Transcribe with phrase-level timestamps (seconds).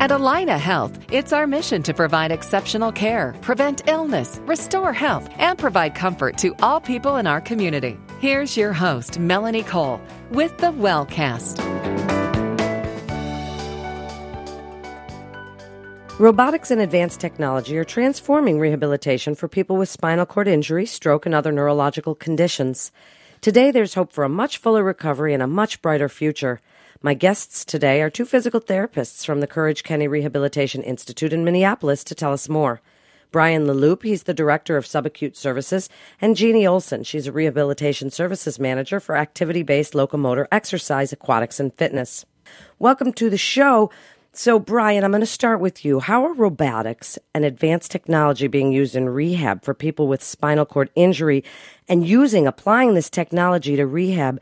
[0.00, 5.58] At Allina Health, it's our mission to provide exceptional care, prevent illness, restore health, and
[5.58, 7.98] provide comfort to all people in our community.
[8.20, 10.00] Here's your host, Melanie Cole,
[10.30, 11.58] with the Wellcast.
[16.20, 21.34] Robotics and advanced technology are transforming rehabilitation for people with spinal cord injury, stroke, and
[21.34, 22.92] other neurological conditions.
[23.40, 26.60] Today, there's hope for a much fuller recovery and a much brighter future.
[27.00, 32.02] My guests today are two physical therapists from the Courage Kenny Rehabilitation Institute in Minneapolis
[32.02, 32.80] to tell us more.
[33.30, 35.88] Brian LeLoup, he's the director of subacute services,
[36.20, 41.72] and Jeannie Olson, she's a rehabilitation services manager for activity based locomotor exercise, aquatics, and
[41.74, 42.26] fitness.
[42.80, 43.92] Welcome to the show.
[44.32, 46.00] So, Brian, I'm going to start with you.
[46.00, 50.90] How are robotics and advanced technology being used in rehab for people with spinal cord
[50.96, 51.44] injury
[51.88, 54.40] and using, applying this technology to rehab?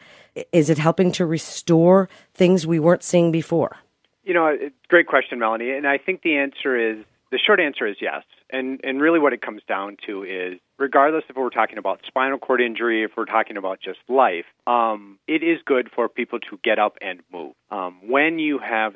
[0.53, 3.77] Is it helping to restore things we weren't seeing before?
[4.25, 5.71] You know, it's a great question, Melanie.
[5.71, 8.23] And I think the answer is the short answer is yes.
[8.51, 12.39] And, and really what it comes down to is regardless if we're talking about spinal
[12.39, 16.59] cord injury, if we're talking about just life, um, it is good for people to
[16.63, 17.55] get up and move.
[17.71, 18.95] Um, when you have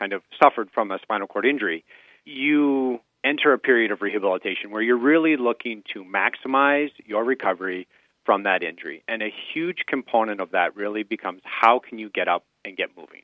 [0.00, 1.84] kind of suffered from a spinal cord injury,
[2.24, 7.86] you enter a period of rehabilitation where you're really looking to maximize your recovery
[8.30, 9.02] from that injury.
[9.08, 12.90] And a huge component of that really becomes how can you get up and get
[12.96, 13.22] moving.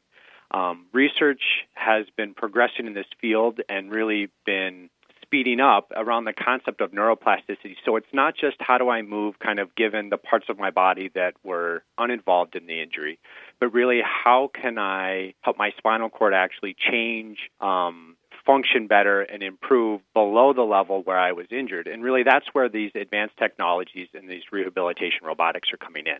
[0.51, 1.43] Um, research
[1.75, 4.91] has been progressing in this field and really been
[5.23, 7.77] speeding up around the concept of neuroplasticity.
[7.85, 10.73] So it's not just how do I move, kind of given the parts of my
[10.73, 13.20] body that were uninvolved in the injury,
[13.61, 18.16] but really how can I help my spinal cord actually change, um,
[18.47, 21.86] function better, and improve below the level where I was injured.
[21.86, 26.19] And really that's where these advanced technologies and these rehabilitation robotics are coming in.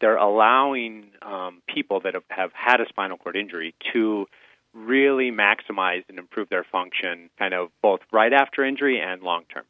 [0.00, 4.26] They're allowing um, people that have, have had a spinal cord injury to
[4.72, 9.64] really maximize and improve their function kind of both right after injury and long term.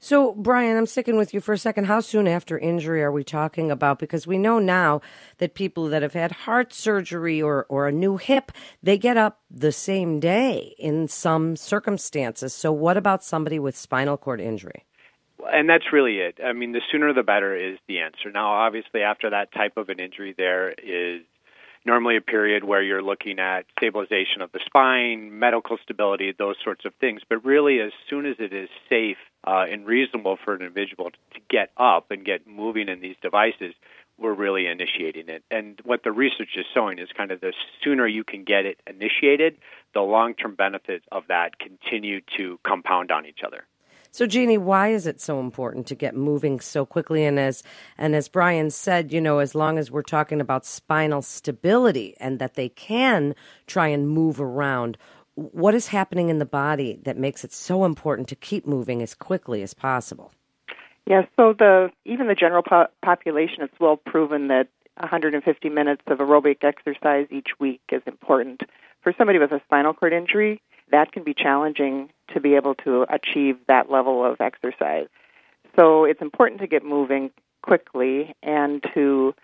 [0.00, 1.86] So, Brian, I'm sticking with you for a second.
[1.86, 3.98] How soon after injury are we talking about?
[3.98, 5.00] Because we know now
[5.38, 9.40] that people that have had heart surgery or, or a new hip, they get up
[9.50, 12.54] the same day in some circumstances.
[12.54, 14.84] So, what about somebody with spinal cord injury?
[15.52, 16.38] And that's really it.
[16.44, 18.30] I mean, the sooner the better is the answer.
[18.30, 21.22] Now, obviously, after that type of an injury, there is
[21.84, 26.84] normally a period where you're looking at stabilization of the spine, medical stability, those sorts
[26.84, 27.22] of things.
[27.28, 29.16] But really, as soon as it is safe
[29.46, 33.74] uh, and reasonable for an individual to get up and get moving in these devices,
[34.18, 35.44] we're really initiating it.
[35.50, 37.52] And what the research is showing is kind of the
[37.82, 39.56] sooner you can get it initiated,
[39.94, 43.64] the long term benefits of that continue to compound on each other.
[44.10, 47.24] So, Jeannie, why is it so important to get moving so quickly?
[47.24, 47.62] And as
[47.96, 52.38] and as Brian said, you know, as long as we're talking about spinal stability and
[52.38, 53.34] that they can
[53.66, 54.96] try and move around,
[55.34, 59.14] what is happening in the body that makes it so important to keep moving as
[59.14, 60.32] quickly as possible?
[61.06, 66.18] Yeah, so the even the general po- population, it's well proven that 150 minutes of
[66.18, 68.62] aerobic exercise each week is important.
[69.02, 73.06] For somebody with a spinal cord injury, that can be challenging to be able to
[73.08, 75.06] achieve that level of exercise.
[75.76, 77.30] So it's important to get moving
[77.62, 79.34] quickly and to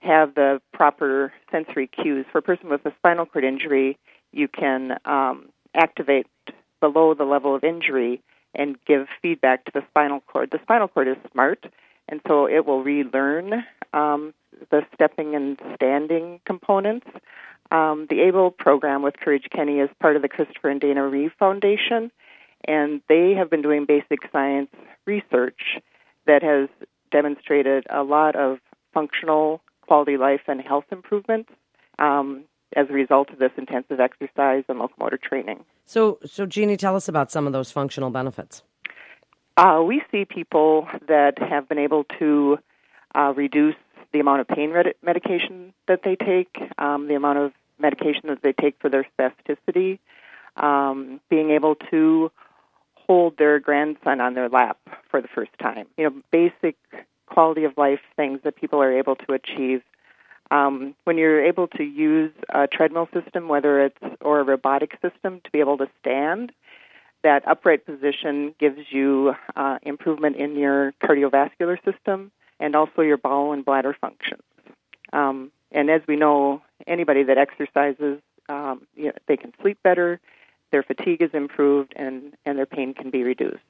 [0.00, 2.26] have the proper sensory cues.
[2.32, 3.98] For a person with a spinal cord injury,
[4.32, 6.26] you can um, activate
[6.80, 8.22] below the level of injury
[8.54, 10.50] and give feedback to the spinal cord.
[10.50, 11.64] The spinal cord is smart,
[12.08, 14.34] and so it will relearn um,
[14.70, 17.06] the stepping and standing components
[17.72, 21.32] um, the ABLE program with Courage Kenny is part of the Christopher and Dana Reeve
[21.38, 22.12] Foundation,
[22.66, 24.70] and they have been doing basic science
[25.06, 25.78] research
[26.26, 26.68] that has
[27.10, 28.58] demonstrated a lot of
[28.94, 31.50] functional quality life and health improvements
[31.98, 32.44] um,
[32.76, 35.64] as a result of this intensive exercise and locomotor training.
[35.84, 38.62] So, so Jeannie, tell us about some of those functional benefits.
[39.56, 42.58] Uh, we see people that have been able to
[43.14, 43.74] uh, reduce
[44.12, 44.72] the amount of pain
[45.02, 49.98] medication that they take, um, the amount of medication that they take for their spasticity,
[50.56, 52.30] um, being able to
[53.06, 54.78] hold their grandson on their lap
[55.10, 55.86] for the first time.
[55.96, 56.76] You know, basic
[57.26, 59.82] quality of life things that people are able to achieve.
[60.50, 65.40] Um, when you're able to use a treadmill system, whether it's or a robotic system,
[65.44, 66.52] to be able to stand,
[67.22, 73.52] that upright position gives you uh, improvement in your cardiovascular system and also your bowel
[73.52, 74.42] and bladder functions.
[75.12, 80.20] Um, and as we know, anybody that exercises, um, you know, they can sleep better,
[80.72, 83.60] their fatigue is improved, and, and their pain can be reduced.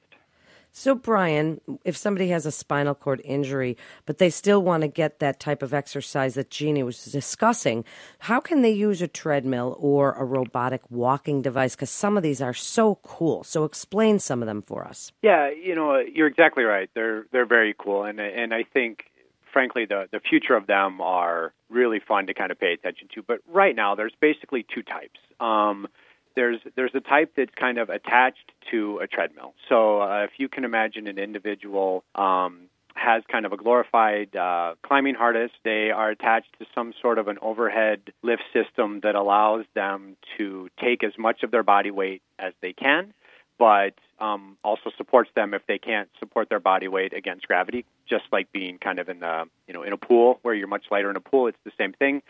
[0.75, 3.77] So, Brian, if somebody has a spinal cord injury,
[4.07, 7.85] but they still want to get that type of exercise that Jeannie was discussing,
[8.17, 11.75] how can they use a treadmill or a robotic walking device?
[11.75, 13.43] Because some of these are so cool.
[13.43, 15.11] So, explain some of them for us.
[15.21, 16.89] Yeah, you know, you're exactly right.
[16.95, 19.03] They're they're very cool, and and I think,
[19.51, 23.21] frankly, the the future of them are really fun to kind of pay attention to.
[23.21, 25.19] But right now, there's basically two types.
[25.39, 25.87] Um,
[26.35, 29.53] there's there's a type that's kind of attached to a treadmill.
[29.69, 34.75] So uh, if you can imagine an individual um, has kind of a glorified uh,
[34.83, 39.65] climbing harness, they are attached to some sort of an overhead lift system that allows
[39.73, 43.13] them to take as much of their body weight as they can,
[43.57, 47.85] but um, also supports them if they can't support their body weight against gravity.
[48.07, 50.85] Just like being kind of in the you know in a pool where you're much
[50.91, 52.21] lighter in a pool, it's the same thing.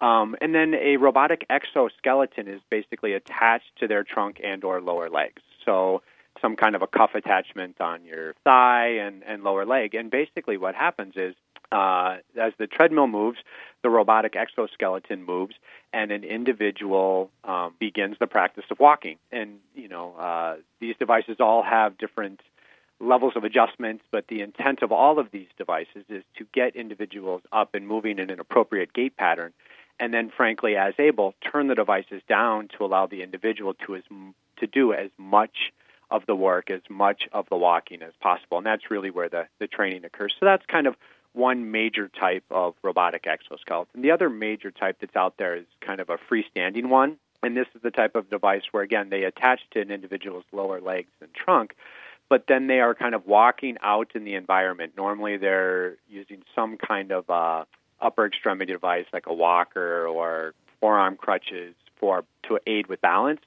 [0.00, 5.10] Um, and then a robotic exoskeleton is basically attached to their trunk and or lower
[5.10, 5.42] legs.
[5.64, 6.02] So
[6.40, 9.94] some kind of a cuff attachment on your thigh and, and lower leg.
[9.94, 11.34] And basically what happens is
[11.72, 13.38] uh, as the treadmill moves,
[13.82, 15.54] the robotic exoskeleton moves,
[15.92, 19.18] and an individual um, begins the practice of walking.
[19.30, 22.40] And you know, uh, these devices all have different
[23.00, 27.40] levels of adjustments, but the intent of all of these devices is to get individuals
[27.52, 29.52] up and moving in an appropriate gait pattern
[30.00, 34.02] and then frankly as able turn the devices down to allow the individual to as
[34.58, 35.72] to do as much
[36.10, 38.58] of the work as much of the walking as possible.
[38.58, 40.34] And that's really where the, the training occurs.
[40.40, 40.96] So that's kind of
[41.32, 44.02] one major type of robotic exoskeleton.
[44.02, 47.18] The other major type that's out there is kind of a freestanding one.
[47.44, 50.80] And this is the type of device where again they attach to an individual's lower
[50.80, 51.76] legs and trunk
[52.30, 54.92] but then they are kind of walking out in the environment.
[54.96, 57.64] Normally they're using some kind of uh,
[58.00, 63.40] upper extremity device like a walker or forearm crutches for to aid with balance,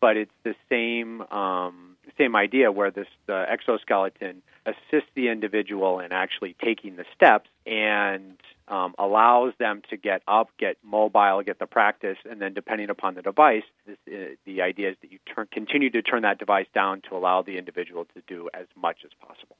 [0.00, 6.56] but it's the same um, same idea where this exoskeleton assists the individual in actually
[6.62, 8.36] taking the steps and
[8.68, 13.14] um, allows them to get up, get mobile, get the practice, and then depending upon
[13.14, 16.66] the device, this, uh, the idea is that you turn, continue to turn that device
[16.74, 19.56] down to allow the individual to do as much as possible.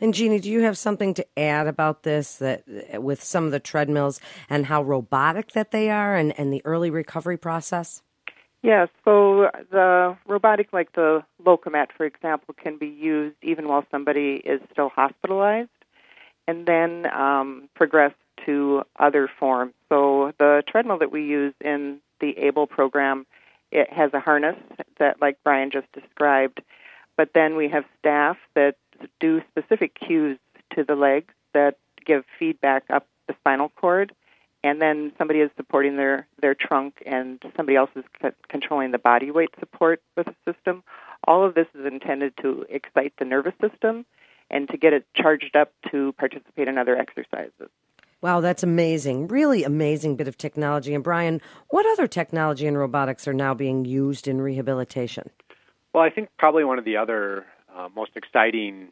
[0.00, 2.64] And Jeannie, do you have something to add about this that
[3.02, 6.90] with some of the treadmills and how robotic that they are and, and the early
[6.90, 8.02] recovery process?
[8.62, 14.42] Yes, so the robotic, like the Lokomat, for example, can be used even while somebody
[14.44, 15.70] is still hospitalized
[16.48, 18.12] and then um, progress
[18.46, 19.74] to other forms.
[19.88, 23.26] So the treadmill that we use in the ABLE program,
[23.70, 24.56] it has a harness
[24.98, 26.60] that, like Brian just described,
[27.16, 28.76] but then we have staff that
[29.20, 30.38] do specific cues
[30.74, 34.14] to the legs that give feedback up the spinal cord,
[34.64, 38.98] and then somebody is supporting their their trunk, and somebody else is c- controlling the
[38.98, 40.82] body weight support with the system.
[41.24, 44.06] All of this is intended to excite the nervous system
[44.50, 47.68] and to get it charged up to participate in other exercises.
[48.20, 49.28] Wow, that's amazing.
[49.28, 50.94] Really amazing bit of technology.
[50.94, 55.30] And Brian, what other technology and robotics are now being used in rehabilitation?
[55.92, 57.46] Well, I think probably one of the other
[57.78, 58.88] uh, most exciting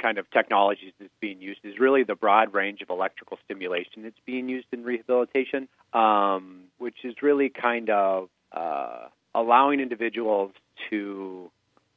[0.00, 4.20] kind of technologies that's being used is really the broad range of electrical stimulation that's
[4.24, 10.52] being used in rehabilitation, um, which is really kind of uh, allowing individuals
[10.88, 11.50] to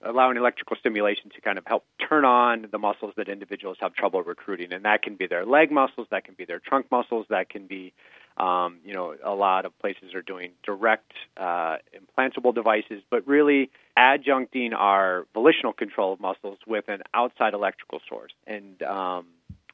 [0.04, 4.24] allowing electrical stimulation to kind of help turn on the muscles that individuals have trouble
[4.24, 7.50] recruiting, and that can be their leg muscles, that can be their trunk muscles, that
[7.50, 7.94] can be
[8.38, 13.70] um, you know, a lot of places are doing direct uh, implantable devices, but really
[13.98, 19.28] adjuncting our volitional control of muscles with an outside electrical source and um,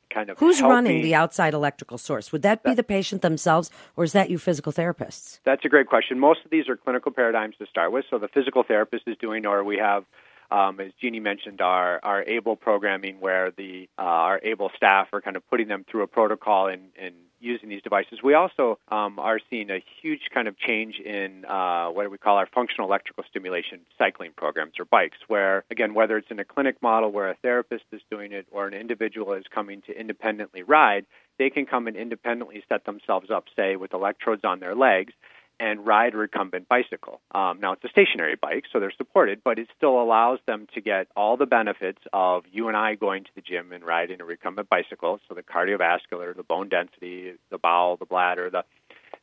[0.09, 0.75] kind of who's helping.
[0.75, 2.31] running the outside electrical source?
[2.31, 5.39] Would that be the patient themselves, or is that you physical therapists?
[5.43, 6.19] That's a great question.
[6.19, 9.45] Most of these are clinical paradigms to start with, so the physical therapist is doing,
[9.45, 10.05] or we have
[10.49, 15.21] um, as Jeannie mentioned, our, our ABLE programming where the uh, our ABLE staff are
[15.21, 18.19] kind of putting them through a protocol and, and using these devices.
[18.23, 22.37] We also um, are seeing a huge kind of change in uh, what we call
[22.37, 26.81] our functional electrical stimulation cycling programs or bikes, where, again, whether it's in a clinic
[26.81, 31.05] model where a therapist is doing it or an individual is coming to independently ride,
[31.37, 35.13] they can come and independently set themselves up, say, with electrodes on their legs
[35.59, 37.19] and ride a recumbent bicycle.
[37.33, 40.81] Um, now, it's a stationary bike, so they're supported, but it still allows them to
[40.81, 44.25] get all the benefits of you and I going to the gym and riding a
[44.25, 45.19] recumbent bicycle.
[45.27, 48.63] So the cardiovascular, the bone density, the bowel, the bladder, the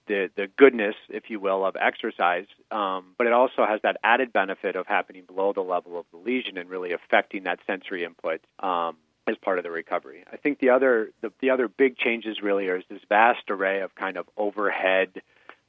[0.06, 4.34] the, the goodness, if you will, of exercise, um, but it also has that added
[4.34, 8.42] benefit of happening below the level of the lesion and really affecting that sensory input
[8.60, 10.24] um, as part of the recovery.
[10.30, 13.94] I think the other the, the other big changes really are this vast array of
[13.94, 15.22] kind of overhead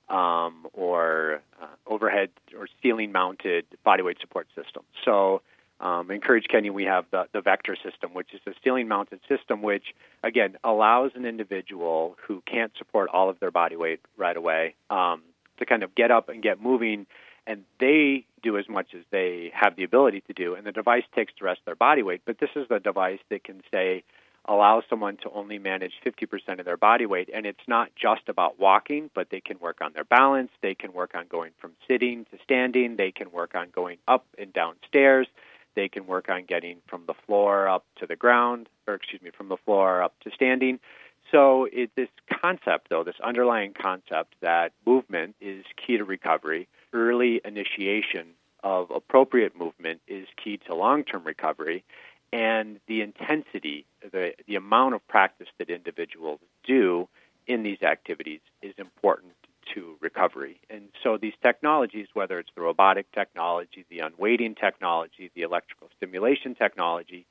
[0.09, 4.87] um, or uh, overhead or ceiling mounted bodyweight support systems.
[5.03, 5.41] So
[5.81, 9.19] Um, in Courage Kenny, we have the, the Vector system, which is a ceiling mounted
[9.27, 9.93] system, which,
[10.23, 15.21] again, allows an individual who can't support all of their body weight right away um,
[15.57, 17.05] to kind of get up and get moving.
[17.45, 21.03] And they do as much as they have the ability to do, and the device
[21.13, 22.21] takes the rest of their body weight.
[22.25, 24.03] But this is the device that can say,
[24.47, 27.29] allow someone to only manage 50% of their body weight.
[27.33, 30.51] And it's not just about walking, but they can work on their balance.
[30.61, 32.95] They can work on going from sitting to standing.
[32.95, 35.27] They can work on going up and down stairs.
[35.75, 39.31] They can work on getting from the floor up to the ground, or excuse me,
[39.31, 40.79] from the floor up to standing.
[41.31, 42.09] So it, this
[42.41, 48.27] concept, though, this underlying concept that movement is key to recovery, early initiation
[48.63, 51.83] of appropriate movement is key to long-term recovery,
[52.31, 57.07] and the intensity, the, the amount of practice that individuals do
[57.47, 59.33] in these activities is important
[59.73, 60.59] to recovery.
[60.69, 66.55] And so these technologies, whether it's the robotic technology, the unweighting technology, the electrical stimulation
[66.55, 67.25] technology,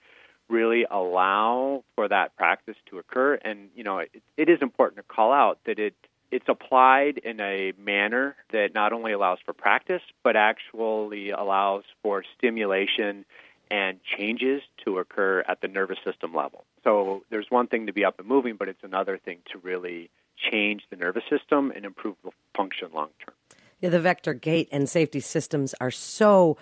[0.48, 3.34] really allow for that practice to occur.
[3.34, 5.94] And you know, it, it is important to call out that it
[6.30, 12.24] it's applied in a manner that not only allows for practice, but actually allows for
[12.36, 13.24] stimulation
[13.70, 16.64] and changes to occur at the nervous system level.
[16.82, 20.10] So there's one thing to be up and moving, but it's another thing to really
[20.50, 23.34] change the nervous system and improve the function long term.
[23.80, 26.56] Yeah, the vector gait and safety systems are so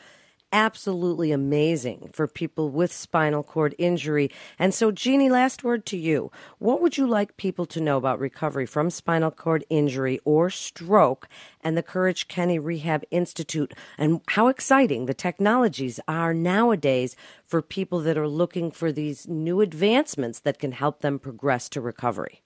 [0.53, 4.31] absolutely amazing for people with spinal cord injury.
[4.59, 6.31] And so, Jeannie, last word to you.
[6.59, 11.29] What would you like people to know about recovery from spinal cord injury or stroke
[11.63, 17.17] and the Courage Kenny Rehab Institute and how exciting the technologies are nowadays
[17.47, 21.81] for people that are looking for these new advancements that can help them progress to
[21.81, 22.43] recovery?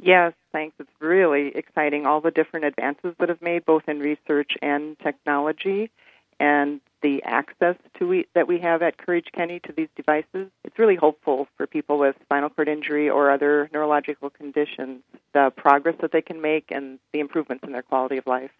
[0.00, 0.76] Yes, thanks.
[0.78, 5.90] It's really exciting, all the different advances that have made both in research and technology
[6.38, 10.50] and the access to we, that we have at Courage Kenny to these devices.
[10.64, 15.94] It's really hopeful for people with spinal cord injury or other neurological conditions, the progress
[16.00, 18.50] that they can make and the improvements in their quality of life.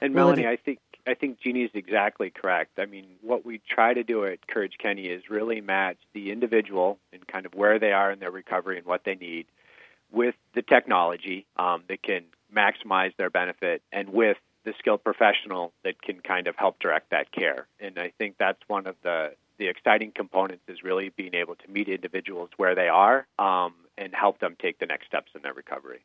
[0.00, 2.80] And Melanie, I think I think Jeannie is exactly correct.
[2.80, 6.98] I mean, what we try to do at Courage Kenny is really match the individual
[7.12, 9.46] and kind of where they are in their recovery and what they need
[10.10, 16.00] with the technology um, that can maximize their benefit and with the skilled professional that
[16.02, 17.66] can kind of help direct that care.
[17.80, 21.70] And I think that's one of the the exciting components is really being able to
[21.70, 25.54] meet individuals where they are um, and help them take the next steps in their
[25.54, 26.00] recovery.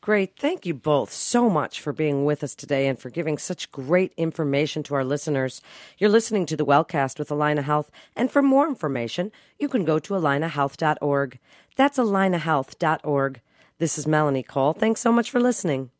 [0.00, 0.36] Great.
[0.36, 4.12] Thank you both so much for being with us today and for giving such great
[4.16, 5.62] information to our listeners.
[5.96, 10.00] You're listening to the Wellcast with Allina Health, and for more information, you can go
[10.00, 11.38] to allinahealth.org.
[11.76, 13.40] That's allinahealth.org.
[13.78, 14.72] This is Melanie Cole.
[14.72, 15.90] Thanks so much for listening.